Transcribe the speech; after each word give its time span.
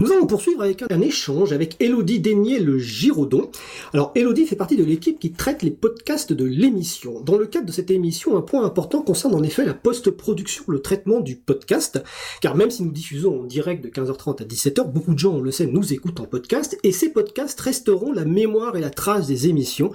Nous 0.00 0.12
allons 0.12 0.28
poursuivre 0.28 0.62
avec 0.62 0.84
un 0.88 1.00
échange 1.00 1.52
avec 1.52 1.74
Elodie 1.80 2.20
Dénier 2.20 2.60
le 2.60 2.78
Giraudon. 2.78 3.50
Alors 3.92 4.12
Elodie 4.14 4.46
fait 4.46 4.54
partie 4.54 4.76
de 4.76 4.84
l'équipe 4.84 5.18
qui 5.18 5.32
traite 5.32 5.64
les 5.64 5.72
podcasts 5.72 6.32
de 6.32 6.44
l'émission. 6.44 7.20
Dans 7.20 7.36
le 7.36 7.46
cadre 7.46 7.66
de 7.66 7.72
cette 7.72 7.90
émission, 7.90 8.36
un 8.36 8.40
point 8.40 8.64
important 8.64 9.02
concerne 9.02 9.34
en 9.34 9.42
effet 9.42 9.64
la 9.64 9.74
post-production, 9.74 10.62
le 10.68 10.82
traitement 10.82 11.18
du 11.18 11.34
podcast. 11.34 12.00
Car 12.40 12.54
même 12.54 12.70
si 12.70 12.84
nous 12.84 12.92
diffusons 12.92 13.40
en 13.40 13.42
direct 13.42 13.82
de 13.82 13.88
15h30 13.88 14.40
à 14.40 14.44
17h, 14.44 14.88
beaucoup 14.88 15.14
de 15.14 15.18
gens, 15.18 15.32
on 15.32 15.40
le 15.40 15.50
sait, 15.50 15.66
nous 15.66 15.92
écoutent 15.92 16.20
en 16.20 16.26
podcast 16.26 16.78
et 16.84 16.92
ces 16.92 17.08
podcasts 17.08 17.60
resteront 17.60 18.12
la 18.12 18.24
mémoire 18.24 18.76
et 18.76 18.80
la 18.80 18.90
trace 18.90 19.26
des 19.26 19.48
émissions. 19.48 19.90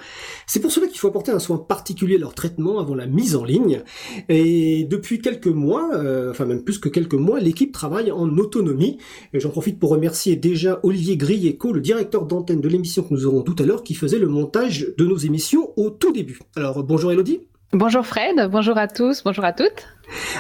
C'est 0.48 0.60
pour 0.60 0.74
cela 0.74 0.88
qu'il 0.88 1.00
faut 1.00 1.08
apporter 1.08 1.32
un 1.32 1.40
soin 1.40 1.60
particulier 1.60 2.18
à 2.18 2.20
leur 2.20 2.36
traitement 2.36 2.80
avant 2.80 2.96
la 2.96 3.08
mise 3.08 3.38
en 3.38 3.46
ligne. 3.46 3.84
Et 4.28 4.84
depuis 4.84 5.22
quelques 5.22 5.48
mois, 5.48 5.92
euh, 5.94 6.32
enfin 6.32 6.44
même 6.44 6.62
plus 6.62 6.78
que 6.78 6.90
quelques 6.90 7.14
mois, 7.14 7.40
l'équipe 7.40 7.72
travaille 7.72 8.12
en 8.12 8.38
autonomie. 8.38 8.98
J'en 9.34 9.50
profite 9.50 9.80
pour 9.80 9.93
remercier 9.94 10.36
déjà 10.36 10.80
Olivier 10.84 11.18
Grieco, 11.18 11.72
le 11.72 11.80
directeur 11.80 12.26
d'antenne 12.26 12.62
de 12.62 12.68
l'émission 12.68 13.04
que 13.04 13.14
nous 13.14 13.26
aurons 13.26 13.42
tout 13.42 13.56
à 13.60 13.64
l'heure, 13.64 13.84
qui 13.84 13.94
faisait 13.94 14.20
le 14.20 14.28
montage 14.28 14.88
de 14.98 15.06
nos 15.06 15.18
émissions 15.18 15.72
au 15.78 15.90
tout 15.90 16.12
début. 16.12 16.40
Alors 16.56 16.84
bonjour 16.84 17.12
Elodie. 17.12 17.42
Bonjour 17.72 18.06
Fred, 18.06 18.50
bonjour 18.52 18.78
à 18.78 18.88
tous, 18.88 19.24
bonjour 19.24 19.46
à 19.46 19.54
toutes. 19.54 19.88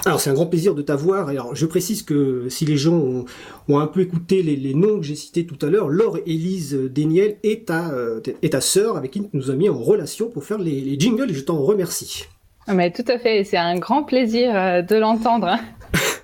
Alors 0.06 0.20
c'est 0.20 0.30
un 0.30 0.34
grand 0.34 0.46
plaisir 0.46 0.76
de 0.76 0.82
t'avoir. 0.82 1.30
Alors 1.30 1.56
je 1.56 1.66
précise 1.66 2.04
que 2.04 2.48
si 2.50 2.66
les 2.66 2.78
gens 2.78 3.26
ont, 3.68 3.80
un 3.80 3.88
peu 3.88 4.02
écouté 4.02 4.44
les, 4.44 4.74
noms 4.74 5.00
que 5.00 5.06
j'ai 5.06 5.16
cités 5.16 5.46
tout 5.46 5.64
à 5.66 5.70
l'heure, 5.70 5.90
Laure 5.90 6.18
Élise 6.26 6.74
Déniel 6.74 7.38
est 7.44 7.68
ta, 7.68 7.92
euh, 7.92 8.22
est 8.42 8.54
ta 8.54 8.62
sœur 8.62 8.98
avec 8.98 9.12
qui 9.12 9.28
nous 9.34 9.50
a 9.50 9.56
mis 9.56 9.70
en 9.70 9.78
relation 9.78 10.30
pour 10.30 10.44
faire 10.44 10.60
les, 10.60 10.82
les 10.82 11.00
jingles 11.00 11.30
et 11.30 11.34
je 11.34 11.44
t'en 11.44 11.58
remercie. 11.58 12.26
Mais 12.68 12.92
tout 12.92 13.06
à 13.08 13.18
fait, 13.18 13.44
c'est 13.44 13.58
un 13.58 13.78
grand 13.78 14.04
plaisir 14.04 14.52
euh, 14.56 14.82
de 14.82 14.96
l'entendre. 14.96 15.58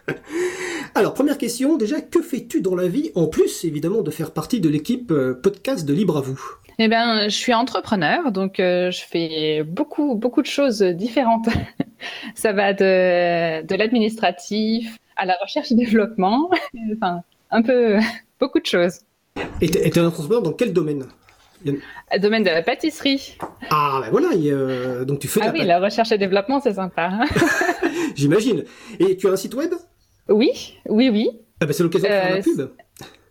Alors, 0.99 1.13
première 1.13 1.38
question, 1.38 1.77
déjà, 1.77 2.02
que 2.02 2.21
fais-tu 2.21 2.59
dans 2.59 2.76
la 2.76 2.89
vie, 2.89 3.12
en 3.16 3.27
plus, 3.27 3.63
évidemment, 3.63 4.02
de 4.02 4.12
faire 4.12 4.31
partie 4.31 4.59
de 4.59 4.67
l'équipe 4.67 5.12
euh, 5.12 5.34
podcast 5.34 5.85
de 5.85 5.94
Libre 5.94 6.17
à 6.17 6.21
vous? 6.21 6.38
Eh 6.77 6.90
bien, 6.90 7.30
je 7.30 7.35
suis 7.35 7.54
entrepreneur, 7.54 8.34
donc 8.34 8.60
euh, 8.60 8.91
je 8.91 9.05
fais 9.05 9.63
beaucoup, 9.63 10.15
beaucoup 10.15 10.41
de 10.41 10.48
choses 10.48 10.82
différentes. 10.82 11.48
Ça 12.35 12.51
va 12.51 12.73
de, 12.73 13.65
de 13.65 13.76
l'administratif 13.76 14.98
à 15.15 15.26
la 15.26 15.38
recherche 15.41 15.71
et 15.71 15.76
développement, 15.76 16.49
enfin, 16.98 17.21
un 17.49 17.62
peu, 17.62 17.99
beaucoup 18.41 18.60
de 18.60 18.66
choses. 18.66 18.99
Et 19.62 19.70
tu 19.70 19.77
es 19.77 19.99
un 19.99 20.05
entrepreneur 20.05 20.41
dans 20.41 20.51
quel 20.51 20.73
domaine? 20.73 21.05
Le 21.63 22.20
domaine 22.20 22.43
de 22.43 22.49
la 22.49 22.62
pâtisserie. 22.62 23.38
Ah, 23.70 24.01
ben 24.04 24.12
voilà, 24.12 25.05
donc 25.05 25.20
tu 25.20 25.29
fais 25.29 25.40
Ah 25.43 25.51
oui, 25.54 25.63
la 25.63 25.79
recherche 25.79 26.12
et 26.12 26.18
développement, 26.18 26.60
c'est 26.60 26.73
sympa. 26.73 27.21
J'imagine. 28.16 28.66
Et 28.99 29.16
tu 29.16 29.29
as 29.29 29.32
un 29.32 29.38
site 29.38 29.54
web? 29.54 29.71
Oui, 30.30 30.77
oui, 30.88 31.10
oui. 31.10 31.30
Ah 31.62 31.66
bah 31.66 31.74
c'est 31.74 31.84
l'occasion 31.84 32.08
de 32.08 32.13
faire 32.13 32.30
la 32.30 32.38
euh, 32.38 32.41
pub. 32.41 32.72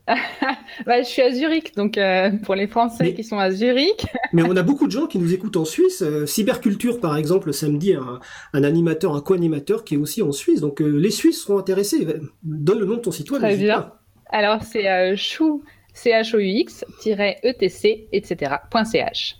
bah, 0.87 1.03
je 1.03 1.07
suis 1.07 1.23
à 1.23 1.33
Zurich, 1.33 1.75
donc 1.75 1.99
euh, 1.99 2.31
pour 2.43 2.55
les 2.55 2.67
Français 2.67 3.15
qui 3.15 3.25
sont 3.25 3.39
à 3.39 3.51
Zurich. 3.51 4.07
mais 4.33 4.43
on 4.43 4.57
a 4.57 4.63
beaucoup 4.63 4.87
de 4.87 4.93
gens 4.93 5.07
qui 5.07 5.19
nous 5.19 5.33
écoutent 5.33 5.57
en 5.57 5.65
Suisse. 5.65 6.03
Euh, 6.03 6.27
Cyberculture, 6.27 7.01
par 7.01 7.17
exemple, 7.17 7.53
samedi, 7.53 7.95
un, 7.95 8.21
un 8.53 8.65
animateur, 8.65 9.15
un 9.15 9.21
co-animateur 9.21 9.85
qui 9.85 9.95
est 9.95 9.99
aussi 9.99 10.23
en 10.23 10.33
Suisse. 10.33 10.61
Donc 10.61 10.81
les 10.81 11.11
Suisses 11.11 11.43
seront 11.43 11.59
intéressés. 11.59 12.07
Donne 12.43 12.81
le 12.81 12.87
nom 12.87 12.97
de 12.97 13.01
ton 13.01 13.11
site 13.11 13.31
web. 13.31 13.41
Très 13.41 13.57
bien. 13.57 13.93
Alors 14.31 14.63
c'est 14.63 15.17
chou, 15.17 15.63
c 15.95 16.11
h 16.11 16.37
o 16.37 16.39
u 16.39 16.47
x 16.47 16.85
etc., 16.99 18.07
etc. 18.13 18.57
.ch. 18.85 19.37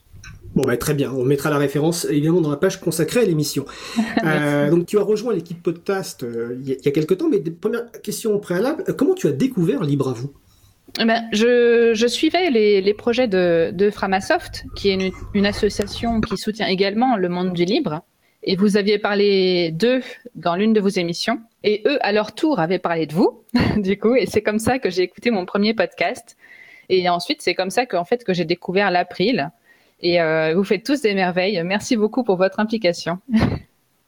Bon, 0.59 0.65
bah, 0.65 0.77
très 0.77 0.95
bien. 0.95 1.13
On 1.13 1.23
mettra 1.23 1.51
la 1.51 1.57
référence 1.57 2.05
évidemment 2.07 2.41
dans 2.41 2.51
la 2.51 2.57
page 2.57 2.81
consacrée 2.81 3.21
à 3.21 3.25
l'émission. 3.25 3.65
euh, 4.25 4.69
donc, 4.69 4.87
tu 4.87 4.99
as 4.99 5.03
rejoint 5.03 5.33
l'équipe 5.33 5.63
podcast 5.63 6.25
euh, 6.25 6.59
il 6.61 6.69
y, 6.69 6.89
a 6.89 6.91
quelques 6.91 7.17
temps, 7.17 7.29
mais 7.29 7.39
première 7.39 7.93
question 8.03 8.37
préalable, 8.41 8.83
comment 8.97 9.15
tu 9.15 9.29
as 9.29 9.33
découvert 9.33 9.85
Libre 9.85 10.09
à 10.09 10.15
vous? 10.15 10.33
Eh 11.01 11.05
ben, 11.05 11.23
je, 11.31 11.93
je, 11.95 12.07
suivais 12.09 12.51
les, 12.51 12.81
les, 12.81 12.93
projets 12.93 13.29
de, 13.29 13.71
de, 13.73 13.89
Framasoft, 13.89 14.65
qui 14.75 14.89
est 14.89 14.95
une, 14.95 15.13
une, 15.33 15.47
association 15.47 16.21
qui 16.21 16.37
soutient 16.37 16.67
également 16.67 17.17
le 17.17 17.29
monde 17.29 17.53
du 17.53 17.65
libre. 17.65 18.01
Et 18.43 18.57
vous 18.57 18.77
aviez 18.77 18.99
parlé 18.99 19.71
d'eux 19.71 20.01
dans 20.35 20.57
l'une 20.57 20.73
de 20.73 20.81
vos 20.81 20.89
émissions. 20.89 21.39
Et 21.63 21.85
eux, 21.87 21.99
à 22.01 22.11
leur 22.11 22.35
tour, 22.35 22.59
avaient 22.59 22.81
parlé 22.81 23.07
de 23.07 23.15
vous, 23.15 23.45
du 23.77 23.97
coup. 23.97 24.17
Et 24.17 24.27
c'est 24.27 24.43
comme 24.43 24.59
ça 24.59 24.81
que 24.81 24.91
j'ai 24.91 25.03
écouté 25.03 25.31
mon 25.31 25.47
premier 25.47 25.73
podcast. 25.73 26.37
Et 26.89 27.09
ensuite, 27.09 27.43
c'est 27.43 27.55
comme 27.55 27.71
ça 27.71 27.87
qu'en 27.87 28.05
fait, 28.05 28.25
que 28.25 28.33
j'ai 28.35 28.45
découvert 28.45 28.91
l'April. 28.91 29.53
Et 30.01 30.21
euh, 30.21 30.55
vous 30.55 30.65
faites 30.65 30.85
tous 30.85 31.01
des 31.03 31.15
merveilles. 31.15 31.61
Merci 31.65 31.97
beaucoup 31.97 32.25
pour 32.25 32.37
votre 32.37 32.61
implication. 32.61 33.19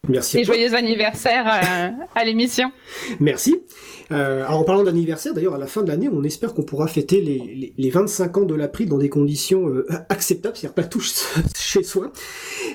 Merci. 0.09 0.39
Et 0.39 0.45
joyeux 0.45 0.75
anniversaire 0.75 1.47
euh, 1.47 2.05
à 2.15 2.25
l'émission. 2.25 2.73
Merci. 3.21 3.63
Euh, 4.11 4.45
alors 4.45 4.61
en 4.61 4.65
parlant 4.65 4.83
d'anniversaire, 4.83 5.35
d'ailleurs, 5.35 5.55
à 5.55 5.59
la 5.59 5.67
fin 5.67 5.83
de 5.83 5.89
l'année, 5.89 6.09
on 6.11 6.25
espère 6.25 6.55
qu'on 6.55 6.63
pourra 6.63 6.89
fêter 6.89 7.21
les, 7.21 7.39
les, 7.39 7.75
les, 7.77 7.91
25 7.91 8.39
ans 8.39 8.45
de 8.45 8.55
l'April 8.55 8.89
dans 8.89 8.99
des 8.99 9.09
conditions 9.09 9.69
euh, 9.69 9.87
acceptables, 10.09 10.57
c'est-à-dire 10.57 10.75
pas 10.75 10.85
tous 10.85 11.29
chez 11.57 11.83
soi, 11.83 12.13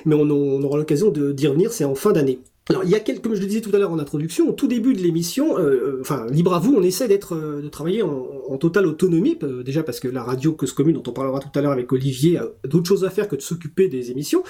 mais 0.04 0.14
on, 0.14 0.22
on 0.22 0.62
aura 0.62 0.78
l'occasion 0.78 1.10
d'y 1.10 1.46
revenir, 1.46 1.72
c'est 1.72 1.84
en 1.84 1.94
fin 1.94 2.12
d'année. 2.12 2.38
Alors, 2.68 2.82
il 2.82 2.90
y 2.90 2.96
a 2.96 3.00
quelques, 3.00 3.22
comme 3.22 3.36
je 3.36 3.40
le 3.40 3.46
disais 3.46 3.60
tout 3.60 3.70
à 3.74 3.78
l'heure 3.78 3.92
en 3.92 3.98
introduction, 4.00 4.48
au 4.48 4.52
tout 4.52 4.66
début 4.66 4.92
de 4.92 5.00
l'émission, 5.00 5.56
euh, 5.56 5.62
euh 5.62 5.98
enfin, 6.00 6.26
libre 6.32 6.52
à 6.52 6.58
vous, 6.58 6.74
on 6.76 6.82
essaie 6.82 7.06
d'être, 7.06 7.36
euh, 7.36 7.62
de 7.62 7.68
travailler 7.68 8.02
en, 8.02 8.56
totale 8.58 8.86
autonomie, 8.86 9.38
déjà 9.64 9.82
parce 9.82 10.00
que 10.00 10.08
la 10.08 10.22
radio 10.22 10.52
Cause 10.52 10.72
Commune, 10.72 10.94
dont 10.94 11.02
on 11.06 11.12
parlera 11.12 11.40
tout 11.40 11.50
à 11.54 11.60
l'heure 11.60 11.72
avec 11.72 11.92
Olivier, 11.92 12.38
a 12.38 12.48
d'autres 12.64 12.88
choses 12.88 13.04
à 13.04 13.10
faire 13.10 13.28
que 13.28 13.36
de 13.36 13.42
s'occuper 13.42 13.88
des 13.88 14.10
émissions. 14.10 14.42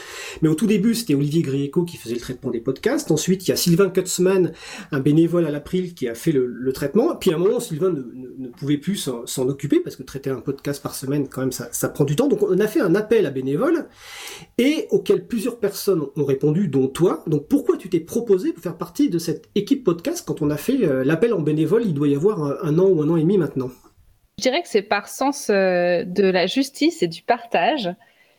Mais 0.42 0.48
au 0.48 0.54
tout 0.54 0.66
début, 0.66 0.94
c'était 0.94 1.14
Olivier 1.14 1.42
Grieco 1.42 1.84
qui 1.84 1.96
faisait 1.96 2.14
le 2.14 2.20
traitement 2.20 2.52
des 2.52 2.60
podcasts. 2.60 3.10
Ensuite, 3.10 3.46
il 3.46 3.50
y 3.50 3.52
a 3.52 3.56
Sylvain 3.56 3.90
Kutzmann, 3.90 4.52
un 4.92 5.00
bénévole 5.00 5.44
à 5.44 5.50
l'April, 5.50 5.94
qui 5.94 6.08
a 6.08 6.14
fait 6.14 6.30
le, 6.30 6.72
traitement. 6.72 7.16
Puis 7.16 7.32
à 7.32 7.34
un 7.34 7.38
moment, 7.38 7.58
Sylvain 7.58 7.90
ne, 7.90 8.48
pouvait 8.48 8.76
plus 8.76 9.10
s'en 9.24 9.48
occuper, 9.48 9.80
parce 9.80 9.96
que 9.96 10.04
traiter 10.04 10.30
un 10.30 10.40
podcast 10.40 10.80
par 10.80 10.94
semaine, 10.94 11.26
quand 11.28 11.40
même, 11.40 11.52
ça, 11.52 11.68
ça 11.72 11.88
prend 11.88 12.04
du 12.04 12.14
temps. 12.14 12.28
Donc, 12.28 12.42
on 12.42 12.60
a 12.60 12.68
fait 12.68 12.80
un 12.80 12.94
appel 12.94 13.26
à 13.26 13.30
bénévoles, 13.30 13.88
et 14.58 14.86
auquel 14.90 15.26
plusieurs 15.26 15.58
personnes 15.58 16.02
ont 16.14 16.24
répondu, 16.24 16.68
dont 16.68 16.86
toi. 16.86 17.24
Donc, 17.26 17.48
pourquoi 17.48 17.76
tu 17.76 17.88
t'es 17.88 18.00
proposé 18.06 18.52
pour 18.52 18.62
faire 18.62 18.78
partie 18.78 19.10
de 19.10 19.18
cette 19.18 19.48
équipe 19.54 19.84
podcast 19.84 20.24
quand 20.26 20.42
on 20.42 20.50
a 20.50 20.56
fait 20.56 20.84
euh, 20.84 21.04
l'appel 21.04 21.34
en 21.34 21.40
bénévole 21.40 21.84
il 21.84 21.94
doit 21.94 22.08
y 22.08 22.14
avoir 22.14 22.42
un, 22.64 22.78
an 22.78 22.86
ou 22.86 23.02
un 23.02 23.10
an 23.10 23.16
et 23.16 23.22
demi 23.22 23.38
maintenant 23.38 23.70
Je 24.38 24.42
dirais 24.42 24.62
que 24.62 24.68
c'est 24.68 24.82
par 24.82 25.08
sens 25.08 25.50
euh, 25.50 26.04
de 26.04 26.24
la 26.24 26.46
justice 26.46 27.02
et 27.02 27.08
du 27.08 27.22
partage. 27.22 27.90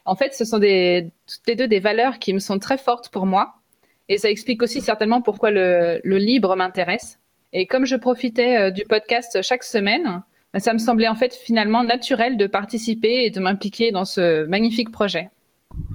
En 0.05 0.15
fait, 0.15 0.33
ce 0.33 0.45
sont 0.45 0.57
toutes 0.57 1.47
les 1.47 1.55
deux 1.55 1.67
des 1.67 1.79
valeurs 1.79 2.17
qui 2.19 2.33
me 2.33 2.39
sont 2.39 2.59
très 2.59 2.77
fortes 2.77 3.09
pour 3.09 3.25
moi. 3.25 3.55
Et 4.09 4.17
ça 4.17 4.29
explique 4.29 4.63
aussi 4.63 4.79
certainement 4.79 5.21
pourquoi 5.21 5.51
le, 5.51 5.99
le 6.03 6.17
libre 6.17 6.55
m'intéresse. 6.55 7.19
Et 7.51 7.65
comme 7.65 7.85
je 7.85 7.95
profitais 7.95 8.57
euh, 8.57 8.71
du 8.71 8.83
podcast 8.83 9.41
chaque 9.41 9.63
semaine, 9.63 10.23
bah, 10.53 10.59
ça 10.59 10.73
me 10.73 10.77
semblait 10.77 11.07
en 11.07 11.15
fait 11.15 11.33
finalement 11.33 11.83
naturel 11.83 12.37
de 12.37 12.47
participer 12.47 13.25
et 13.25 13.29
de 13.29 13.39
m'impliquer 13.39 13.91
dans 13.91 14.05
ce 14.05 14.45
magnifique 14.45 14.91
projet. 14.91 15.29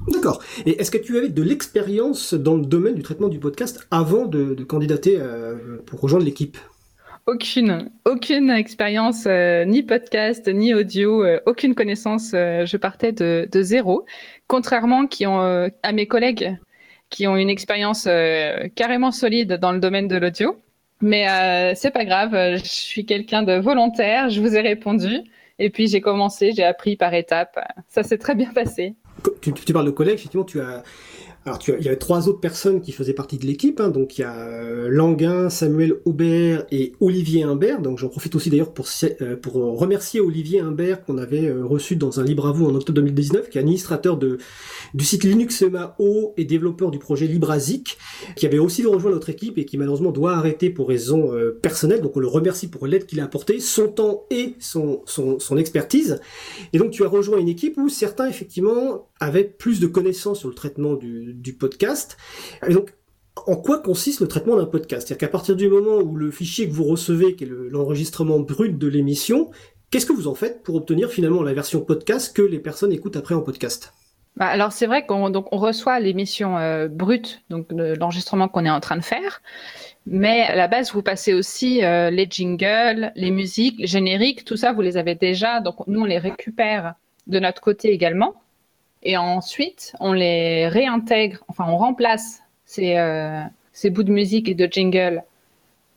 D'accord. 0.09 0.43
Et 0.67 0.81
est-ce 0.81 0.91
que 0.91 0.99
tu 0.99 1.17
avais 1.17 1.29
de 1.29 1.43
l'expérience 1.43 2.35
dans 2.35 2.57
le 2.57 2.65
domaine 2.65 2.95
du 2.95 3.03
traitement 3.03 3.29
du 3.29 3.39
podcast 3.39 3.87
avant 3.91 4.27
de, 4.27 4.55
candidater 4.65 5.17
euh, 5.19 5.79
pour 5.87 6.01
rejoindre 6.01 6.25
l'équipe? 6.25 6.59
Aucune, 7.27 7.91
aucune 8.05 8.51
expérience, 8.51 9.27
euh, 9.27 9.65
ni 9.65 9.85
podcast, 9.85 10.49
ni 10.49 10.75
audio, 10.75 11.25
euh, 11.25 11.41
aucune 11.47 11.75
connaissance. 11.75 12.33
Je 12.33 12.77
partais 12.77 13.13
de, 13.13 13.49
zéro. 13.63 14.05
Contrairement 14.49 15.07
qui 15.07 15.27
ont, 15.27 15.41
à 15.83 15.93
mes 15.93 16.07
collègues 16.07 16.57
qui 17.11 17.27
ont 17.27 17.37
une 17.37 17.51
expérience 17.51 18.05
carrément 18.75 19.13
solide 19.13 19.59
dans 19.61 19.73
le 19.73 19.79
domaine 19.79 20.09
de 20.09 20.17
l'audio. 20.17 20.57
Mais 21.01 21.75
c'est 21.75 21.91
pas 21.91 22.05
grave, 22.05 22.33
je 22.33 22.69
suis 22.69 23.05
quelqu'un 23.07 23.43
de 23.43 23.55
volontaire, 23.55 24.31
je 24.31 24.41
vous 24.41 24.57
ai 24.57 24.61
répondu. 24.61 25.19
Et 25.59 25.71
puis 25.71 25.87
j'ai 25.87 26.01
commencé, 26.01 26.53
j'ai 26.53 26.65
appris 26.65 26.97
par 26.97 27.15
étapes. 27.15 27.59
Ça 27.89 28.03
s'est 28.03 28.19
très 28.19 28.35
bien 28.35 28.53
passé 28.53 28.95
tu, 29.41 29.53
tu, 29.53 29.73
parles 29.73 29.87
de 29.87 29.91
collègues, 29.91 30.15
effectivement, 30.15 30.45
tu 30.45 30.61
as 30.61 30.83
alors, 31.45 31.59
tu 31.59 31.73
as, 31.73 31.79
il 31.79 31.85
y 31.85 31.89
avait 31.89 31.97
trois 31.97 32.29
autres 32.29 32.39
personnes 32.39 32.81
qui 32.81 32.93
faisaient 32.93 33.15
partie 33.15 33.37
de 33.37 33.47
l'équipe. 33.47 33.81
Hein, 33.81 33.89
donc, 33.89 34.17
il 34.17 34.21
y 34.21 34.25
a 34.25 34.33
euh, 34.33 34.89
Languin, 34.89 35.51
Samuel 35.51 35.95
Aubert 36.05 36.65
et 36.71 36.93
Olivier 37.01 37.43
Imbert. 37.43 37.81
Donc, 37.81 37.99
j'en 37.99 38.09
profite 38.09 38.37
aussi 38.37 38.49
d'ailleurs 38.49 38.73
pour, 38.73 38.87
euh, 39.21 39.37
pour 39.37 39.55
remercier 39.55 40.21
Olivier 40.21 40.61
Imbert 40.61 41.05
qu'on 41.05 41.19
avait 41.19 41.47
euh, 41.47 41.65
reçu 41.65 41.97
dans 41.97 42.21
un 42.21 42.25
libre 42.25 42.47
à 42.47 42.53
vous 42.53 42.67
en 42.67 42.75
octobre 42.77 42.95
2019, 43.01 43.51
qui 43.51 43.59
est 43.59 43.61
administrateur 43.61 44.19
de, 44.19 44.39
du 44.95 45.05
site 45.05 45.25
Linux 45.25 45.63
MAO 45.63 46.33
et 46.37 46.45
développeur 46.45 46.93
du 46.93 47.01
projet 47.01 47.27
LibraZic, 47.27 47.99
qui 48.37 48.47
avait 48.47 48.61
aussi 48.61 48.87
rejoint 48.87 49.11
notre 49.11 49.31
équipe 49.31 49.59
et 49.59 49.65
qui 49.65 49.79
malheureusement 49.79 50.13
doit 50.13 50.35
arrêter 50.35 50.71
pour 50.71 50.89
raisons 50.89 51.35
euh, 51.35 51.59
personnelles. 51.61 52.03
Donc, 52.03 52.17
on 52.17 52.21
le 52.21 52.29
remercie 52.29 52.69
pour 52.69 52.87
l'aide 52.87 53.05
qu'il 53.05 53.19
a 53.19 53.25
apportée, 53.25 53.59
son 53.59 53.89
temps 53.89 54.27
et 54.31 54.55
son, 54.61 55.03
son, 55.07 55.41
son 55.41 55.57
expertise. 55.57 56.21
Et 56.73 56.79
donc, 56.79 56.93
tu 56.93 57.03
as 57.03 57.09
rejoint 57.09 57.39
une 57.39 57.49
équipe 57.49 57.79
où 57.79 57.89
certains, 57.89 58.29
effectivement, 58.29 59.09
avaient 59.23 59.45
plus 59.45 59.81
de 59.81 59.87
connaissances 59.87 60.41
sur 60.41 60.49
le 60.49 60.55
traitement 60.55 60.95
du 60.95 61.57
podcast. 61.59 62.17
Et 62.67 62.75
donc, 62.75 62.93
en 63.47 63.57
quoi 63.57 63.79
consiste 63.79 64.21
le 64.21 64.29
traitement 64.29 64.57
d'un 64.57 64.67
podcast? 64.67 65.07
C'est-à-dire 65.07 65.29
qu'à 65.29 65.33
partir 65.33 65.57
du 65.57 65.69
moment 65.69 65.99
où 65.99 66.17
le 66.17 66.31
fichier 66.31 66.69
que 66.69 66.73
vous 66.73 66.85
recevez, 66.85 67.35
qui 67.35 67.45
est 67.45 67.51
l'enregistrement 67.71 68.41
brut 68.41 68.79
de 68.79 68.89
l'émission, 68.89 69.51
qu'est-ce 69.91 70.07
que 70.07 70.13
vous 70.13 70.29
en 70.29 70.35
faites 70.35 70.63
pour 70.63 70.75
obtenir 70.75 71.11
finalement 71.11 71.43
la 71.43 71.55
version 71.55 71.81
podcast 71.81 72.37
que 72.37 72.43
les 72.43 72.59
personnes 72.59 72.93
écoutent 72.93 73.17
après 73.17 73.35
en 73.35 73.43
podcast? 73.43 73.93
Bah, 74.37 74.47
alors 74.47 74.73
c'est 74.73 74.87
vrai 74.87 75.05
qu'on 75.05 75.31
on 75.35 75.57
reçoit 75.59 76.01
l'émission 76.01 76.57
euh, 76.57 76.89
brute, 76.89 77.43
donc 77.51 77.67
l'enregistrement 77.71 78.49
qu'on 78.49 78.65
est 78.65 78.71
en 78.71 78.81
train 78.81 78.97
de 78.97 79.05
faire, 79.05 79.43
Mais 80.07 80.43
à 80.43 80.57
la 80.57 80.69
base, 80.69 80.93
vous 80.93 81.03
passez 81.03 81.35
aussi 81.35 81.85
euh, 81.85 82.11
les 82.11 82.27
jingles, 82.29 83.13
les 83.15 83.31
musiques, 83.31 83.79
les 83.79 83.87
génériques, 83.87 84.45
tout 84.45 84.57
ça, 84.57 84.73
vous 84.73 84.81
les 84.81 84.97
avez 84.97 85.15
déjà. 85.15 85.61
Donc 85.61 85.87
nous, 85.87 86.01
on 86.01 86.07
les 86.07 86.19
récupère 86.19 86.95
de 87.27 87.39
notre 87.39 87.61
côté 87.61 87.91
également. 87.91 88.35
Et 89.03 89.17
ensuite, 89.17 89.95
on 90.01 90.13
les 90.13 90.69
réintègre, 90.69 91.39
enfin, 91.49 91.65
on 91.69 91.77
remplace 91.77 92.43
ces, 92.65 92.97
euh, 92.97 93.43
ces 93.73 93.91
bouts 93.91 94.05
de 94.05 94.13
musique 94.13 94.49
et 94.49 94.55
de 94.55 94.69
jingle 94.71 95.25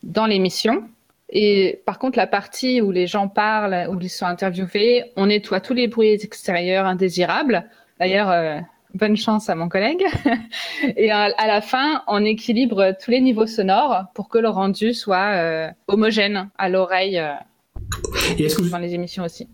dans 0.03 0.25
l'émission. 0.25 0.83
Et 1.29 1.81
par 1.85 1.99
contre, 1.99 2.17
la 2.17 2.27
partie 2.27 2.81
où 2.81 2.91
les 2.91 3.07
gens 3.07 3.27
parlent, 3.27 3.87
où 3.89 3.99
ils 3.99 4.09
sont 4.09 4.25
interviewés, 4.25 5.11
on 5.15 5.27
nettoie 5.27 5.59
tous 5.59 5.73
les 5.73 5.87
bruits 5.87 6.13
extérieurs 6.13 6.85
indésirables. 6.85 7.65
D'ailleurs, 7.99 8.29
euh, 8.29 8.59
bonne 8.93 9.17
chance 9.17 9.49
à 9.49 9.55
mon 9.55 9.67
collègue. 9.67 10.03
et 10.95 11.11
à, 11.11 11.29
la 11.47 11.61
fin, 11.61 12.03
on 12.07 12.23
équilibre 12.23 12.95
tous 13.03 13.11
les 13.11 13.21
niveaux 13.21 13.47
sonores 13.47 14.05
pour 14.13 14.29
que 14.29 14.37
le 14.37 14.49
rendu 14.49 14.93
soit 14.93 15.33
euh, 15.35 15.69
homogène 15.87 16.49
à 16.57 16.69
l'oreille 16.69 17.19
euh, 17.19 17.33
dans 18.71 18.77
les 18.77 18.93
émissions 18.93 19.23
aussi. 19.23 19.47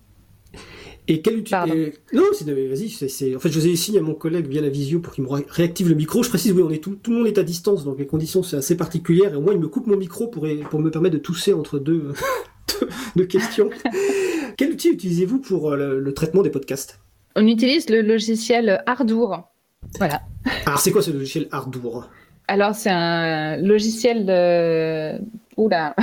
Et 1.11 1.21
quelle 1.21 1.39
utilité 1.39 1.93
Non, 2.13 2.23
c'est 2.31 2.49
vas-y. 2.49 2.87
C'est 2.87 3.35
en 3.35 3.39
fait, 3.39 3.49
je 3.49 3.55
faisais 3.55 3.75
signe 3.75 3.97
à 3.97 4.01
mon 4.01 4.13
collègue 4.13 4.47
via 4.47 4.61
la 4.61 4.69
visio 4.69 5.01
pour 5.01 5.11
qu'il 5.13 5.25
me 5.25 5.29
réactive 5.29 5.89
le 5.89 5.95
micro. 5.95 6.23
Je 6.23 6.29
précise, 6.29 6.53
oui, 6.53 6.63
on 6.65 6.69
est 6.69 6.81
tout, 6.81 6.95
tout 6.95 7.11
le 7.11 7.17
monde 7.17 7.27
est 7.27 7.37
à 7.37 7.43
distance, 7.43 7.83
donc 7.83 7.99
les 7.99 8.07
conditions 8.07 8.43
sont 8.43 8.55
assez 8.55 8.77
particulières. 8.77 9.33
Et 9.33 9.35
au 9.35 9.41
moins, 9.41 9.51
il 9.51 9.59
me 9.59 9.67
coupe 9.67 9.87
mon 9.87 9.97
micro 9.97 10.27
pour 10.27 10.47
pour 10.69 10.79
me 10.79 10.89
permettre 10.89 11.15
de 11.15 11.21
tousser 11.21 11.51
entre 11.51 11.79
deux, 11.79 12.13
deux 13.17 13.25
questions. 13.25 13.69
Quel 14.57 14.71
outil 14.71 14.91
utilisez-vous 14.91 15.39
pour 15.39 15.71
euh, 15.71 15.99
le, 15.99 16.13
traitement 16.13 16.43
des 16.43 16.49
podcasts? 16.49 17.01
On 17.35 17.45
utilise 17.45 17.89
le 17.89 18.01
logiciel 18.01 18.81
Ardour. 18.85 19.49
Voilà. 19.97 20.21
Alors, 20.65 20.79
c'est 20.79 20.91
quoi 20.91 21.01
ce 21.01 21.11
logiciel 21.11 21.49
Ardour? 21.51 22.07
Alors, 22.47 22.73
c'est 22.73 22.89
un 22.89 23.57
logiciel 23.57 24.25
de. 24.25 25.19
Oula 25.57 25.93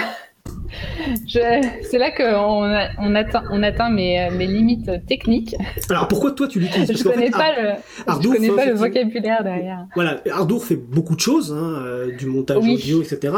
c'est 1.26 1.98
là 1.98 2.10
qu'on 2.10 3.04
on 3.04 3.14
atteint, 3.14 3.42
on 3.50 3.62
atteint 3.62 3.90
mes, 3.90 4.28
mes, 4.30 4.46
limites 4.46 4.90
techniques. 5.06 5.54
Alors 5.90 6.08
pourquoi 6.08 6.32
toi 6.32 6.48
tu 6.48 6.60
l'utilises? 6.60 6.92
Je 6.92 7.08
ne 7.08 7.12
connais, 7.12 7.30
pas, 7.30 7.52
le, 7.56 8.28
connais 8.28 8.50
pas 8.50 8.66
le 8.66 8.74
vocabulaire 8.74 9.44
derrière. 9.44 9.86
Voilà, 9.94 10.20
Ardour 10.30 10.64
fait 10.64 10.76
beaucoup 10.76 11.14
de 11.14 11.20
choses, 11.20 11.52
hein, 11.52 11.82
euh, 11.84 12.16
du 12.16 12.26
montage 12.26 12.58
audio, 12.58 13.02
etc. 13.02 13.34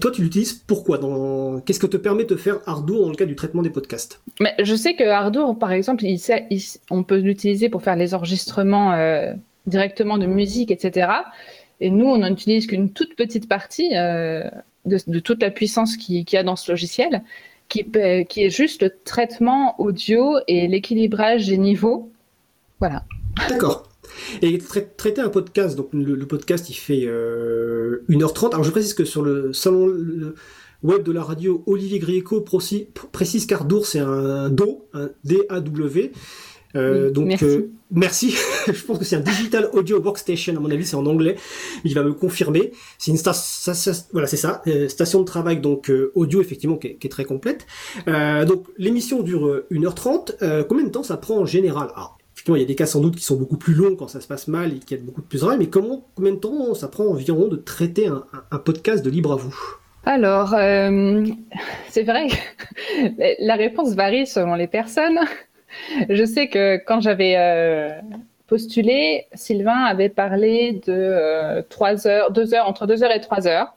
Toi 0.00 0.10
tu 0.10 0.22
l'utilises 0.22 0.52
pourquoi? 0.52 0.98
Dans... 0.98 1.60
Qu'est-ce 1.60 1.80
que 1.80 1.86
te 1.86 1.96
permet 1.96 2.24
de 2.24 2.36
faire 2.36 2.58
Ardour 2.66 3.02
dans 3.02 3.10
le 3.10 3.16
cas 3.16 3.26
du 3.26 3.36
traitement 3.36 3.62
des 3.62 3.70
podcasts? 3.70 4.20
Mais 4.40 4.54
Je 4.62 4.74
sais 4.74 4.94
que 4.94 5.04
Ardour, 5.04 5.58
par 5.58 5.72
exemple, 5.72 6.04
il 6.04 6.18
on 6.90 7.02
peut 7.02 7.18
l'utiliser 7.18 7.68
pour 7.68 7.82
faire 7.82 7.96
les 7.96 8.14
enregistrements 8.14 8.92
euh, 8.92 9.32
directement 9.66 10.18
de 10.18 10.26
musique, 10.26 10.70
etc. 10.70 11.08
Et 11.80 11.90
nous, 11.90 12.06
on 12.06 12.18
n'en 12.18 12.32
utilise 12.32 12.66
qu'une 12.66 12.92
toute 12.92 13.16
petite 13.16 13.48
partie. 13.48 13.96
Euh, 13.96 14.48
de, 14.84 15.18
toute 15.20 15.42
la 15.42 15.50
puissance 15.50 15.96
qu'il 15.96 16.24
y 16.30 16.36
a 16.36 16.42
dans 16.42 16.56
ce 16.56 16.70
logiciel, 16.72 17.22
qui, 17.68 17.86
qui 18.28 18.44
est 18.44 18.50
juste 18.50 18.82
le 18.82 18.92
traitement 19.04 19.80
audio 19.80 20.36
et 20.48 20.68
l'équilibrage 20.68 21.46
des 21.46 21.58
niveaux. 21.58 22.10
Voilà. 22.80 23.04
D'accord. 23.48 23.88
Et 24.42 24.58
traiter 24.58 25.20
un 25.20 25.28
podcast, 25.28 25.76
donc 25.76 25.88
le, 25.92 26.26
podcast 26.26 26.68
il 26.70 26.74
fait 26.74 27.06
1h30. 27.06 27.08
Euh, 27.08 28.48
Alors 28.52 28.64
je 28.64 28.70
précise 28.70 28.94
que 28.94 29.04
sur 29.04 29.22
le 29.22 29.52
salon 29.52 29.92
web 30.82 31.02
de 31.02 31.12
la 31.12 31.22
radio, 31.22 31.62
Olivier 31.66 31.98
Grieco 31.98 32.42
précise 32.42 33.46
qu'Ardour 33.46 33.86
c'est 33.86 34.00
un 34.00 34.50
DO, 34.50 34.88
un 34.92 35.08
D-A-W. 35.24 36.12
Euh, 36.76 37.10
donc 37.10 37.26
merci. 37.26 37.44
Euh, 37.44 37.70
merci. 37.90 38.34
je 38.66 38.84
pense 38.84 38.98
que 38.98 39.04
c'est 39.04 39.16
un 39.16 39.20
digital 39.20 39.68
audio 39.72 40.00
workstation 40.00 40.56
à 40.56 40.60
mon 40.60 40.70
avis, 40.70 40.84
c'est 40.84 40.96
en 40.96 41.06
anglais. 41.06 41.36
Il 41.84 41.94
va 41.94 42.02
me 42.02 42.12
confirmer. 42.12 42.72
C'est 42.98 43.10
une 43.10 43.16
station, 43.16 43.92
voilà, 44.12 44.26
c'est 44.26 44.36
ça, 44.36 44.62
euh, 44.66 44.88
station 44.88 45.20
de 45.20 45.24
travail 45.24 45.60
donc 45.60 45.90
audio 46.14 46.40
effectivement 46.40 46.76
qui 46.76 46.88
est, 46.88 47.10
très 47.10 47.24
complète. 47.24 47.66
donc 48.06 48.66
l'émission 48.78 49.22
dure 49.22 49.62
1h30. 49.70 50.64
combien 50.66 50.84
de 50.84 50.90
temps 50.90 51.02
ça 51.02 51.16
prend 51.16 51.38
en 51.38 51.46
général? 51.46 51.88
Alors, 51.94 52.18
effectivement, 52.34 52.56
il 52.56 52.60
y 52.60 52.64
a 52.64 52.68
des 52.68 52.74
cas 52.74 52.86
sans 52.86 53.00
doute 53.00 53.16
qui 53.16 53.24
sont 53.24 53.36
beaucoup 53.36 53.58
plus 53.58 53.74
longs 53.74 53.94
quand 53.94 54.08
ça 54.08 54.20
se 54.20 54.26
passe 54.26 54.48
mal 54.48 54.72
et 54.72 54.78
qui 54.78 54.94
a 54.94 54.96
beaucoup 54.96 55.20
de 55.20 55.26
plus 55.26 55.42
de 55.42 55.56
mais 55.56 55.66
comment 55.66 56.08
combien 56.14 56.32
de 56.32 56.38
temps 56.38 56.74
ça 56.74 56.88
prend 56.88 57.04
environ 57.04 57.48
de 57.48 57.56
traiter 57.56 58.06
un, 58.06 58.24
un 58.50 58.58
podcast 58.58 59.04
de 59.04 59.10
libre 59.10 59.32
à 59.32 59.36
vous? 59.36 59.54
Alors, 60.06 60.50
c'est 61.90 62.02
vrai, 62.02 62.28
la 63.38 63.54
réponse 63.54 63.94
varie 63.94 64.26
selon 64.26 64.54
les 64.54 64.66
personnes. 64.66 65.20
Je 66.08 66.24
sais 66.24 66.48
que 66.48 66.76
quand 66.76 67.00
j'avais 67.00 67.34
euh, 67.36 67.90
postulé, 68.46 69.26
Sylvain 69.34 69.84
avait 69.84 70.08
parlé 70.08 70.80
de 70.86 70.92
euh, 70.92 71.62
trois 71.68 72.06
heures, 72.06 72.30
deux 72.30 72.54
heures, 72.54 72.66
entre 72.66 72.86
deux 72.86 73.02
heures 73.02 73.12
et 73.12 73.20
trois 73.20 73.46
heures. 73.46 73.74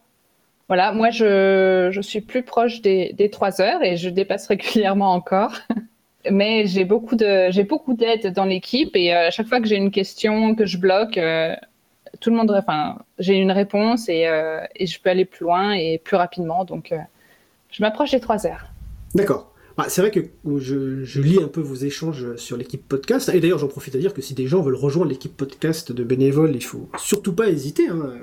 Voilà, 0.67 0.91
moi 0.91 1.11
je, 1.11 1.89
je 1.91 2.01
suis 2.01 2.19
plus 2.19 2.43
proche 2.43 2.81
des, 2.81 3.13
des 3.13 3.29
trois 3.29 3.61
heures 3.61 3.83
et 3.83 3.95
je 3.95 4.09
dépasse 4.09 4.47
régulièrement 4.53 5.13
encore. 5.13 5.53
Mais 6.29 6.67
j'ai 6.67 6.83
beaucoup 6.83 7.15
de 7.15 7.47
j'ai 7.51 7.63
beaucoup 7.63 7.93
d'aide 7.93 8.33
dans 8.33 8.43
l'équipe 8.43 8.95
et 8.97 9.13
euh, 9.13 9.27
à 9.27 9.31
chaque 9.31 9.47
fois 9.47 9.61
que 9.61 9.67
j'ai 9.67 9.77
une 9.77 9.91
question 9.91 10.55
que 10.55 10.65
je 10.65 10.77
bloque, 10.77 11.17
tout 12.19 12.29
le 12.31 12.35
monde, 12.35 12.51
enfin, 12.51 12.97
j'ai 13.19 13.35
une 13.35 13.51
réponse 13.51 14.09
et, 14.09 14.27
et, 14.75 14.87
je 14.87 14.99
peux 14.99 15.09
aller 15.09 15.23
plus 15.23 15.43
loin 15.43 15.71
et 15.73 15.99
plus 16.03 16.17
rapidement. 16.17 16.65
Donc, 16.65 16.93
je 17.69 17.81
m'approche 17.81 18.11
des 18.11 18.19
trois 18.19 18.45
heures. 18.47 18.65
D'accord. 19.13 19.53
Bah, 19.77 19.85
c'est 19.89 20.01
vrai 20.01 20.09
que 20.09 20.21
je, 20.57 21.21
lis 21.21 21.37
un 21.39 21.47
peu 21.47 21.61
vos 21.61 21.75
échanges 21.75 22.35
sur 22.35 22.57
l'équipe 22.57 22.81
podcast, 22.87 23.29
et 23.31 23.39
d'ailleurs 23.39 23.59
j'en 23.59 23.67
profite 23.67 23.93
à 23.93 23.99
dire 23.99 24.11
que 24.11 24.23
si 24.23 24.33
des 24.33 24.47
gens 24.47 24.61
veulent 24.63 24.73
rejoindre 24.73 25.11
l'équipe 25.11 25.37
podcast 25.37 25.91
de 25.91 26.03
bénévoles, 26.03 26.55
il 26.55 26.63
faut 26.63 26.89
surtout 26.97 27.33
pas 27.33 27.47
hésiter. 27.47 27.87
Hein. 27.87 28.13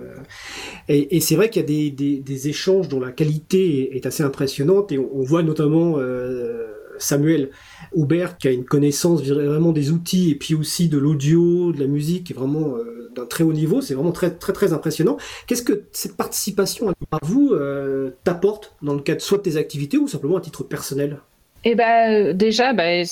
Et, 0.88 1.20
c'est 1.20 1.36
vrai 1.36 1.50
qu'il 1.50 1.62
y 1.62 1.64
a 1.64 2.20
des, 2.20 2.48
échanges 2.48 2.88
dont 2.88 2.98
la 2.98 3.12
qualité 3.12 3.96
est, 3.96 4.04
assez 4.04 4.24
impressionnante, 4.24 4.90
et 4.90 4.98
on, 4.98 5.22
voit 5.22 5.44
notamment 5.44 5.94
euh, 5.98 6.66
Samuel 6.98 7.50
Aubert 7.92 8.36
qui 8.36 8.48
a 8.48 8.50
une 8.50 8.64
connaissance 8.64 9.22
vraiment 9.22 9.70
des 9.70 9.92
outils, 9.92 10.32
et 10.32 10.34
puis 10.34 10.56
aussi 10.56 10.88
de 10.88 10.98
l'audio, 10.98 11.70
de 11.70 11.78
la 11.78 11.86
musique, 11.86 12.24
qui 12.24 12.32
est 12.32 12.36
vraiment 12.36 12.76
euh, 12.76 13.12
d'un 13.14 13.26
très 13.26 13.44
haut 13.44 13.52
niveau, 13.52 13.80
c'est 13.80 13.94
vraiment 13.94 14.10
très 14.10 14.34
très 14.34 14.52
très 14.52 14.72
impressionnant. 14.72 15.18
Qu'est-ce 15.46 15.62
que 15.62 15.84
cette 15.92 16.16
participation 16.16 16.90
à 16.90 17.18
vous 17.22 17.52
euh, 17.52 18.10
t'apporte 18.24 18.74
dans 18.82 18.94
le 18.94 19.02
cadre 19.02 19.20
soit 19.20 19.38
de 19.38 19.42
tes 19.44 19.56
activités 19.56 19.98
ou 19.98 20.08
simplement 20.08 20.36
à 20.36 20.40
titre 20.40 20.64
personnel? 20.64 21.20
Eh 21.64 21.74
ben 21.74 22.32
déjà, 22.34 22.74
ben, 22.74 23.06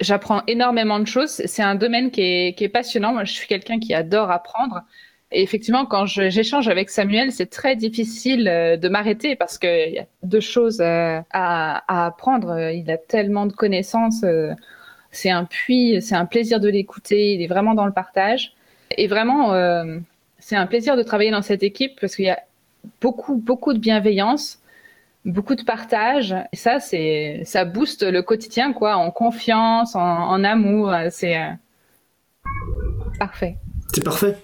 j'apprends 0.00 0.42
énormément 0.46 1.00
de 1.00 1.06
choses. 1.06 1.42
C'est 1.46 1.62
un 1.62 1.74
domaine 1.74 2.10
qui 2.10 2.20
est, 2.20 2.68
passionnant. 2.68 3.14
Moi, 3.14 3.24
je 3.24 3.32
suis 3.32 3.48
quelqu'un 3.48 3.78
qui 3.78 3.94
adore 3.94 4.30
apprendre. 4.30 4.82
Et 5.32 5.42
effectivement, 5.42 5.86
quand 5.86 6.04
j'échange 6.06 6.68
avec 6.68 6.90
Samuel, 6.90 7.32
c'est 7.32 7.46
très 7.46 7.76
difficile 7.76 8.46
euh, 8.46 8.76
de 8.76 8.88
m'arrêter 8.88 9.36
parce 9.36 9.58
qu'il 9.58 9.92
y 9.92 9.98
a 9.98 10.06
deux 10.22 10.40
choses 10.40 10.80
euh, 10.80 11.20
à, 11.32 11.82
à, 11.88 12.06
apprendre. 12.06 12.70
Il 12.70 12.90
a 12.90 12.98
tellement 12.98 13.46
de 13.46 13.52
connaissances. 13.52 14.22
Euh, 14.22 14.52
c'est 15.10 15.30
un 15.30 15.44
puits, 15.44 16.00
c'est 16.02 16.14
un 16.14 16.26
plaisir 16.26 16.60
de 16.60 16.68
l'écouter. 16.68 17.34
Il 17.34 17.42
est 17.42 17.46
vraiment 17.46 17.74
dans 17.74 17.86
le 17.86 17.92
partage. 17.92 18.52
Et 18.96 19.06
vraiment, 19.06 19.52
c'est 20.38 20.56
un 20.56 20.66
plaisir 20.66 20.96
de 20.96 21.02
travailler 21.02 21.30
dans 21.30 21.42
cette 21.42 21.62
équipe 21.62 21.98
parce 22.00 22.14
qu'il 22.16 22.26
y 22.26 22.30
a 22.30 22.40
beaucoup, 23.00 23.36
beaucoup 23.36 23.72
de 23.72 23.78
bienveillance 23.78 24.58
beaucoup 25.24 25.54
de 25.54 25.62
partage. 25.62 26.34
Et 26.52 26.56
ça, 26.56 26.80
c'est, 26.80 27.42
ça 27.44 27.64
booste 27.64 28.02
le 28.02 28.22
quotidien, 28.22 28.72
quoi, 28.72 28.96
en 28.96 29.10
confiance, 29.10 29.94
en, 29.94 30.44
amour. 30.44 30.92
C'est 31.10 31.36
euh, 31.36 31.50
parfait. 33.18 33.56
C'est 33.92 34.04
parfait. 34.04 34.36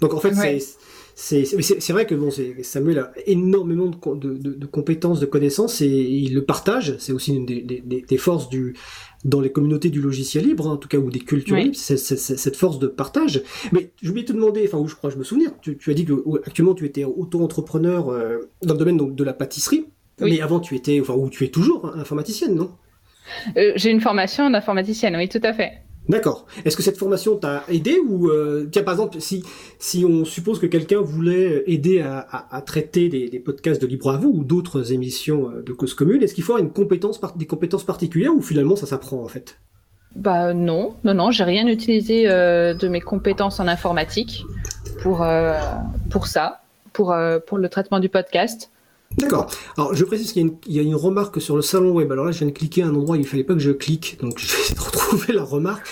Donc 0.00 0.14
en 0.14 0.20
fait, 0.20 0.34
c'est 0.34 0.60
c'est 1.20 1.90
vrai 1.90 2.06
que 2.06 2.14
bon, 2.14 2.30
Samuel 2.62 2.98
a 3.00 3.12
énormément 3.26 3.86
de, 3.86 4.34
de, 4.34 4.52
de, 4.52 4.66
compétences, 4.66 5.18
de 5.18 5.26
connaissances 5.26 5.80
et 5.80 5.88
il 5.88 6.32
le 6.32 6.44
partage. 6.44 6.96
C'est 7.00 7.12
aussi 7.12 7.34
une 7.34 7.44
des, 7.44 7.60
des, 7.60 7.80
des, 7.80 8.16
forces 8.16 8.48
du 8.48 8.76
dans 9.24 9.40
les 9.40 9.50
communautés 9.50 9.90
du 9.90 10.00
logiciel 10.00 10.44
libre, 10.44 10.68
hein, 10.68 10.74
en 10.74 10.76
tout 10.76 10.86
cas 10.86 10.98
ou 10.98 11.10
des 11.10 11.18
cultures 11.18 11.56
libres, 11.56 11.74
cette 11.74 12.54
force 12.54 12.78
de 12.78 12.86
partage. 12.86 13.42
Mais 13.72 13.90
je 14.00 14.08
voulais 14.08 14.24
te 14.24 14.32
demander, 14.32 14.62
enfin 14.64 14.78
où 14.78 14.86
je 14.86 14.94
crois 14.94 15.10
je 15.10 15.16
me 15.16 15.24
souvenir, 15.24 15.50
tu, 15.60 15.76
tu 15.76 15.90
as 15.90 15.94
dit 15.94 16.04
que 16.04 16.12
actuellement 16.46 16.74
tu 16.74 16.84
étais 16.84 17.02
auto-entrepreneur 17.02 18.10
euh, 18.10 18.38
dans 18.62 18.74
le 18.74 18.78
domaine 18.78 18.96
donc, 18.96 19.16
de 19.16 19.24
la 19.24 19.32
pâtisserie. 19.32 19.86
Mais 20.20 20.40
avant, 20.40 20.60
tu 20.60 20.74
étais, 20.74 21.00
enfin, 21.00 21.14
ou 21.14 21.30
tu 21.30 21.44
es 21.44 21.48
toujours 21.48 21.94
informaticienne, 21.96 22.54
non? 22.54 22.70
Euh, 23.56 23.72
J'ai 23.76 23.90
une 23.90 24.00
formation 24.00 24.50
d'informaticienne, 24.50 25.16
oui, 25.16 25.28
tout 25.28 25.40
à 25.42 25.52
fait. 25.52 25.72
D'accord. 26.08 26.46
Est-ce 26.64 26.74
que 26.74 26.82
cette 26.82 26.96
formation 26.96 27.36
t'a 27.36 27.64
aidé 27.68 27.98
ou 27.98 28.30
euh, 28.30 28.66
tiens 28.72 28.82
par 28.82 28.94
exemple 28.94 29.20
si 29.20 29.44
si 29.78 30.06
on 30.06 30.24
suppose 30.24 30.58
que 30.58 30.64
quelqu'un 30.64 31.02
voulait 31.02 31.64
aider 31.66 32.00
à, 32.00 32.26
à, 32.50 32.62
traiter 32.62 33.10
des, 33.10 33.28
des, 33.28 33.38
podcasts 33.38 33.82
de 33.82 33.86
Libre 33.86 34.10
à 34.10 34.16
vous 34.16 34.30
ou 34.30 34.42
d'autres 34.42 34.94
émissions 34.94 35.50
euh, 35.50 35.62
de 35.62 35.72
cause 35.74 35.92
commune, 35.92 36.22
est-ce 36.22 36.32
qu'il 36.32 36.44
faut 36.44 36.54
avoir 36.54 36.64
une 36.64 36.72
compétence 36.72 37.20
des 37.36 37.46
compétences 37.46 37.84
particulières 37.84 38.34
ou 38.34 38.40
finalement 38.40 38.74
ça 38.74 38.86
s'apprend 38.86 39.22
en 39.22 39.28
fait? 39.28 39.58
Bah 40.16 40.54
non, 40.54 40.94
non 41.04 41.12
non, 41.12 41.30
j'ai 41.30 41.44
rien 41.44 41.66
utilisé 41.66 42.24
de 42.24 42.88
mes 42.88 43.02
compétences 43.02 43.60
en 43.60 43.68
informatique 43.68 44.42
pour 45.02 45.26
pour 46.08 46.26
ça, 46.26 46.62
pour 46.94 47.14
pour 47.46 47.58
le 47.58 47.68
traitement 47.68 48.00
du 48.00 48.08
podcast. 48.08 48.70
D'accord. 49.16 49.50
Alors, 49.76 49.94
je 49.94 50.04
précise 50.04 50.32
qu'il 50.32 50.52
y, 50.66 50.78
a 50.78 50.82
une 50.82 50.94
remarque 50.94 51.40
sur 51.40 51.56
le 51.56 51.62
salon 51.62 51.92
web. 51.92 52.12
Alors 52.12 52.26
là, 52.26 52.30
je 52.30 52.38
viens 52.38 52.46
de 52.46 52.52
cliquer 52.52 52.82
à 52.82 52.86
un 52.86 52.94
endroit 52.94 53.16
où 53.16 53.20
il 53.20 53.26
fallait 53.26 53.44
pas 53.44 53.54
que 53.54 53.60
je 53.60 53.72
clique, 53.72 54.18
donc 54.20 54.38
je 54.38 54.46
vais 54.46 54.80
retrouver 54.80 55.32
la 55.32 55.42
remarque. 55.42 55.86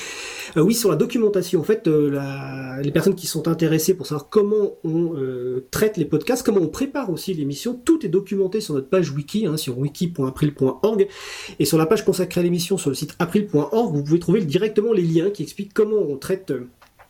Euh, 0.56 0.60
oui, 0.60 0.74
sur 0.74 0.90
la 0.90 0.96
documentation. 0.96 1.60
En 1.60 1.64
fait, 1.64 1.88
euh, 1.88 2.80
les 2.82 2.92
personnes 2.92 3.14
qui 3.16 3.26
sont 3.26 3.48
intéressées 3.48 3.94
pour 3.94 4.06
savoir 4.06 4.28
comment 4.28 4.74
on 4.84 5.12
traite 5.70 5.96
les 5.96 6.04
podcasts, 6.04 6.44
comment 6.44 6.60
on 6.60 6.68
prépare 6.68 7.10
aussi 7.10 7.34
l'émission, 7.34 7.74
tout 7.74 8.06
est 8.06 8.08
documenté 8.08 8.60
sur 8.60 8.74
notre 8.74 8.88
page 8.88 9.10
wiki, 9.10 9.46
hein, 9.46 9.56
sur 9.56 9.78
wiki.april.org. 9.78 11.08
Et 11.58 11.64
sur 11.64 11.78
la 11.78 11.86
page 11.86 12.04
consacrée 12.04 12.40
à 12.40 12.44
l'émission 12.44 12.78
sur 12.78 12.90
le 12.90 12.96
site 12.96 13.16
april.org, 13.18 13.94
vous 13.94 14.04
pouvez 14.04 14.20
trouver 14.20 14.44
directement 14.44 14.92
les 14.92 15.02
liens 15.02 15.30
qui 15.30 15.42
expliquent 15.42 15.74
comment 15.74 15.98
on 15.98 16.16
traite 16.16 16.52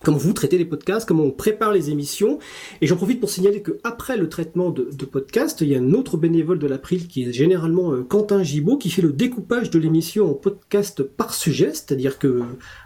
comment 0.05 0.19
vous 0.19 0.33
traitez 0.33 0.59
les 0.59 0.65
podcasts, 0.65 1.07
comment 1.07 1.25
on 1.25 1.31
prépare 1.31 1.73
les 1.73 1.91
émissions. 1.91 2.39
Et 2.81 2.87
j'en 2.87 2.97
profite 2.97 3.21
pour 3.21 3.31
signaler 3.31 3.63
que 3.63 3.79
après 3.85 4.17
le 4.17 4.29
traitement 4.29 4.71
de, 4.71 4.89
de 4.93 5.05
podcast, 5.05 5.61
il 5.61 5.69
y 5.69 5.75
a 5.75 5.79
un 5.79 5.93
autre 5.93 6.17
bénévole 6.17 6.59
de 6.59 6.67
l'April 6.67 7.09
qui 7.09 7.25
est 7.25 7.33
généralement 7.33 7.93
euh, 7.93 8.03
Quentin 8.03 8.43
Gibaud 8.43 8.77
qui 8.77 8.91
fait 8.91 9.03
le 9.03 9.13
découpage 9.13 9.71
de 9.71 9.79
l'émission 9.79 10.31
en 10.31 10.35
podcast 10.35 11.03
par 11.03 11.35
sujet, 11.35 11.71
c'est-à-dire 11.73 12.19
que 12.19 12.43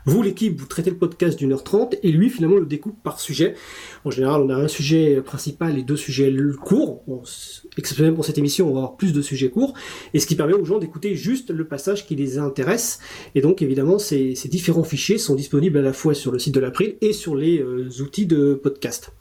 vous 0.07 0.23
l'équipe 0.23 0.59
vous 0.59 0.67
traitez 0.67 0.91
le 0.91 0.97
podcast 0.97 1.39
d'une 1.39 1.53
heure 1.53 1.65
trente 1.65 1.95
et 2.03 2.11
lui 2.11 2.31
finalement 2.31 2.57
le 2.57 2.67
découpe 2.67 3.03
par 3.03 3.21
sujet. 3.21 3.55
En 4.05 4.11
général, 4.11 4.43
on 4.43 4.51
a 4.51 4.55
un 4.55 4.69
sujet 4.69 5.21
principal 5.21 5.79
et 5.79 5.83
deux 5.83 5.97
sujets 5.97 6.35
courts. 6.63 7.05
Exceptionnellement 7.77 8.17
pour 8.17 8.25
cette 8.25 8.39
émission, 8.39 8.69
on 8.69 8.73
va 8.73 8.81
avoir 8.81 8.97
plus 8.97 9.13
de 9.13 9.23
sujets 9.23 9.51
courts 9.51 9.75
et 10.15 10.21
ce 10.21 10.27
qui 10.27 10.37
permet 10.37 10.55
aux 10.55 10.65
gens 10.65 10.79
d'écouter 10.79 11.15
juste 11.15 11.51
le 11.51 11.67
passage 11.67 12.07
qui 12.07 12.17
les 12.17 12.39
intéresse. 12.39 13.01
Et 13.35 13.41
donc 13.41 13.63
évidemment, 13.63 13.99
ces, 13.99 14.35
ces 14.35 14.49
différents 14.49 14.85
fichiers 14.85 15.19
sont 15.19 15.35
disponibles 15.35 15.79
à 15.79 15.83
la 15.83 15.93
fois 15.93 16.15
sur 16.15 16.33
le 16.33 16.39
site 16.39 16.55
de 16.55 16.61
l'April 16.61 16.97
et 17.01 17.13
sur 17.13 17.35
les 17.35 17.61
euh, 17.61 17.89
outils 18.01 18.27
de 18.27 18.55
podcast. 18.55 19.13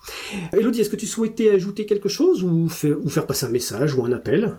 Elodie, 0.54 0.82
est-ce 0.82 0.90
que 0.90 0.96
tu 0.96 1.06
souhaitais 1.06 1.50
ajouter 1.52 1.86
quelque 1.86 2.10
chose 2.10 2.44
ou, 2.44 2.68
faire 2.70 3.28
passer 3.28 3.46
un 3.46 3.50
message 3.50 3.96
ou 3.96 4.04
un 4.06 4.12
appel? 4.12 4.58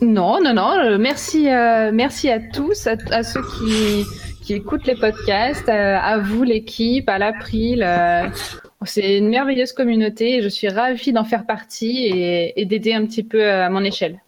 Non, 0.00 0.40
non, 0.42 0.54
non. 0.54 0.72
Euh, 0.78 0.98
merci, 0.98 1.48
euh, 1.48 1.90
merci 1.92 2.28
à 2.30 2.38
tous, 2.38 2.86
à, 2.86 3.22
ceux 3.22 3.42
qui, 3.42 4.04
qui, 4.42 4.54
écoutent 4.54 4.86
les 4.86 4.94
podcasts, 4.94 5.68
à, 5.68 6.18
vous 6.18 6.42
l'équipe, 6.42 7.08
à 7.08 7.18
l'April. 7.18 7.86
c'est 8.84 9.18
une 9.18 9.28
merveilleuse 9.28 9.72
communauté 9.72 10.40
je 10.42 10.48
suis 10.48 10.68
ravie 10.68 11.12
d'en 11.12 11.24
faire 11.24 11.44
partie 11.44 12.06
et 12.56 12.64
d'aider 12.64 12.94
un 12.94 13.04
petit 13.06 13.22
peu 13.22 13.44
à 13.48 13.68
mon 13.68 13.84
échelle. 13.84 14.20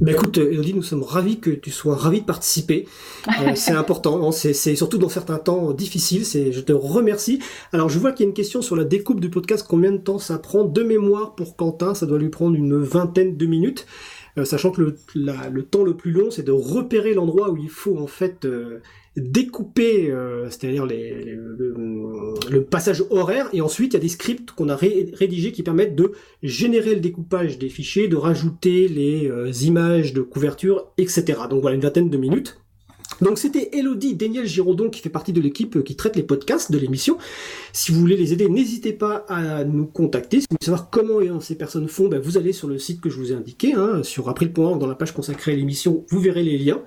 Ben 0.00 0.14
écoute, 0.14 0.38
Elodie, 0.38 0.72
nous 0.72 0.82
sommes 0.82 1.02
ravis 1.02 1.40
que 1.40 1.50
tu 1.50 1.70
sois 1.70 1.94
ravi 1.94 2.22
de 2.22 2.26
participer. 2.26 2.86
Euh, 3.28 3.52
c'est 3.54 3.72
important, 3.72 4.26
hein, 4.26 4.32
c'est 4.32 4.54
surtout 4.74 4.96
dans 4.96 5.10
certains 5.10 5.36
temps 5.36 5.72
difficiles. 5.72 6.24
C'est, 6.24 6.52
je 6.52 6.60
te 6.60 6.72
remercie. 6.72 7.40
Alors, 7.74 7.90
je 7.90 7.98
vois 7.98 8.12
qu'il 8.12 8.24
y 8.24 8.26
a 8.26 8.30
une 8.30 8.34
question 8.34 8.62
sur 8.62 8.76
la 8.76 8.84
découpe 8.84 9.20
du 9.20 9.28
podcast. 9.28 9.66
Combien 9.68 9.92
de 9.92 9.98
temps 9.98 10.18
ça 10.18 10.38
prend 10.38 10.64
De 10.64 10.82
mémoire 10.82 11.34
pour 11.34 11.54
Quentin, 11.54 11.94
ça 11.94 12.06
doit 12.06 12.18
lui 12.18 12.30
prendre 12.30 12.56
une 12.56 12.80
vingtaine 12.80 13.36
de 13.36 13.44
minutes. 13.44 13.86
Euh, 14.38 14.46
sachant 14.46 14.70
que 14.70 14.80
le, 14.80 14.96
le, 15.14 15.62
temps 15.64 15.82
le 15.82 15.94
plus 15.94 16.12
long, 16.12 16.30
c'est 16.30 16.44
de 16.44 16.52
repérer 16.52 17.12
l'endroit 17.12 17.50
où 17.50 17.56
il 17.58 17.68
faut 17.68 17.98
en 17.98 18.06
fait 18.06 18.44
euh, 18.44 18.80
découper, 19.16 20.10
euh, 20.10 20.48
c'est-à-dire 20.50 20.86
le, 20.86 22.60
passage 22.70 23.02
horaire, 23.10 23.48
et 23.52 23.60
ensuite 23.60 23.92
il 23.92 23.96
y 23.96 23.96
a 23.96 24.00
des 24.00 24.08
scripts 24.08 24.52
qu'on 24.52 24.68
a 24.68 24.76
rédigés 24.76 25.52
qui 25.52 25.62
permettent 25.62 25.96
de 25.96 26.12
générer 26.42 26.94
le 26.94 27.00
découpage 27.00 27.58
des 27.58 27.68
fichiers, 27.68 28.08
de 28.08 28.16
rajouter 28.16 28.88
les 28.88 29.66
images 29.66 30.12
de 30.12 30.20
couverture, 30.20 30.92
etc. 30.98 31.40
Donc 31.48 31.62
voilà 31.62 31.74
une 31.76 31.82
vingtaine 31.82 32.10
de 32.10 32.16
minutes. 32.16 32.60
Donc 33.20 33.38
c'était 33.38 33.76
Elodie 33.76 34.14
Daniel 34.14 34.46
Giraudon 34.46 34.88
qui 34.88 35.00
fait 35.00 35.10
partie 35.10 35.32
de 35.32 35.40
l'équipe 35.40 35.76
euh, 35.76 35.82
qui 35.82 35.94
traite 35.94 36.16
les 36.16 36.22
podcasts 36.22 36.72
de 36.72 36.78
l'émission. 36.78 37.18
Si 37.72 37.92
vous 37.92 38.00
voulez 38.00 38.16
les 38.16 38.32
aider, 38.32 38.48
n'hésitez 38.48 38.92
pas 38.92 39.26
à 39.28 39.64
nous 39.64 39.86
contacter. 39.86 40.40
Si 40.40 40.46
vous 40.50 40.56
voulez 40.56 40.64
savoir 40.64 40.90
comment 40.90 41.40
ces 41.40 41.56
personnes 41.56 41.88
font, 41.88 42.08
ben, 42.08 42.20
vous 42.20 42.38
allez 42.38 42.52
sur 42.52 42.68
le 42.68 42.78
site 42.78 43.00
que 43.00 43.10
je 43.10 43.18
vous 43.18 43.32
ai 43.32 43.34
indiqué, 43.34 43.74
hein, 43.74 44.02
sur 44.02 44.28
april.org 44.28 44.80
dans 44.80 44.86
la 44.86 44.94
page 44.94 45.12
consacrée 45.12 45.52
à 45.52 45.56
l'émission, 45.56 46.04
vous 46.08 46.20
verrez 46.20 46.42
les 46.42 46.56
liens. 46.56 46.82